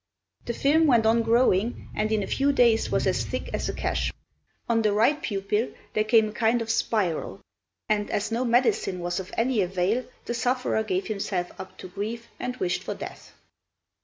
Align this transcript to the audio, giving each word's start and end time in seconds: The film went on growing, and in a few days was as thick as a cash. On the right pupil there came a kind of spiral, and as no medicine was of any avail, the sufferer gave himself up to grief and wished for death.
The 0.45 0.55
film 0.55 0.87
went 0.87 1.05
on 1.05 1.21
growing, 1.21 1.89
and 1.93 2.11
in 2.11 2.23
a 2.23 2.25
few 2.25 2.51
days 2.51 2.89
was 2.89 3.05
as 3.05 3.23
thick 3.23 3.51
as 3.53 3.69
a 3.69 3.73
cash. 3.73 4.11
On 4.67 4.81
the 4.81 4.93
right 4.93 5.21
pupil 5.21 5.67
there 5.93 6.03
came 6.03 6.29
a 6.29 6.31
kind 6.31 6.59
of 6.59 6.71
spiral, 6.71 7.39
and 7.87 8.09
as 8.09 8.31
no 8.31 8.43
medicine 8.43 8.99
was 9.01 9.19
of 9.19 9.31
any 9.37 9.61
avail, 9.61 10.03
the 10.25 10.33
sufferer 10.33 10.81
gave 10.81 11.05
himself 11.05 11.51
up 11.59 11.77
to 11.77 11.87
grief 11.87 12.29
and 12.39 12.57
wished 12.57 12.81
for 12.81 12.95
death. 12.95 13.35